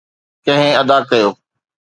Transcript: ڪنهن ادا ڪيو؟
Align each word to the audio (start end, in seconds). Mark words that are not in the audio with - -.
ڪنهن 0.45 0.73
ادا 0.81 0.97
ڪيو؟ 1.09 1.29